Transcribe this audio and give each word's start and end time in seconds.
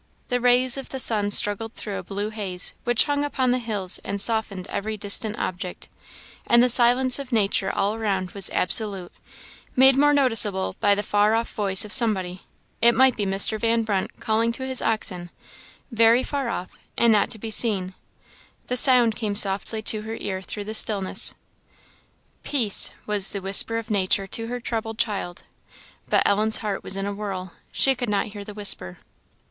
The 0.29 0.41
rays 0.41 0.77
of 0.77 0.89
the 0.89 0.99
sun 0.99 1.29
struggled 1.29 1.75
through 1.75 1.99
a 1.99 2.03
blue 2.03 2.31
haze, 2.31 2.73
which 2.85 3.03
hung 3.03 3.23
upon 3.23 3.51
the 3.51 3.59
hills 3.59 3.99
and 4.03 4.19
softened 4.19 4.65
every 4.65 4.97
distant 4.97 5.37
object; 5.37 5.89
and 6.47 6.63
the 6.63 6.69
silence 6.69 7.19
of 7.19 7.31
nature 7.31 7.71
all 7.71 7.93
around 7.93 8.31
was 8.31 8.49
absolute, 8.49 9.11
made 9.75 9.95
more 9.95 10.11
noticeable 10.11 10.75
by 10.79 10.95
the 10.95 11.03
far 11.03 11.35
off 11.35 11.53
voice 11.53 11.85
of 11.85 11.93
somebody, 11.93 12.41
it 12.81 12.95
might 12.95 13.15
be 13.15 13.27
Mr. 13.27 13.59
Van 13.59 13.83
Brunt 13.83 14.19
calling 14.19 14.51
to 14.53 14.65
his 14.65 14.81
oxen, 14.81 15.29
very 15.91 16.23
far 16.23 16.49
off 16.49 16.79
and 16.97 17.13
not 17.13 17.29
to 17.29 17.37
be 17.37 17.51
seen; 17.51 17.93
the 18.69 18.77
sound 18.77 19.15
came 19.15 19.35
softly 19.35 19.83
to 19.83 20.01
her 20.01 20.15
ear 20.19 20.41
through 20.41 20.63
the 20.63 20.73
stillness. 20.73 21.35
"Peace," 22.41 22.91
was 23.05 23.33
the 23.33 23.39
whisper 23.39 23.77
of 23.77 23.91
nature 23.91 24.25
to 24.25 24.47
her 24.47 24.59
troubled 24.59 24.97
child; 24.97 25.43
but 26.09 26.23
Ellen's 26.27 26.57
heart 26.57 26.83
was 26.83 26.97
in 26.97 27.05
a 27.05 27.13
whirl; 27.13 27.53
she 27.71 27.93
could 27.93 28.09
not 28.09 28.25
hear 28.29 28.43
the 28.43 28.55
whisper. 28.55 28.97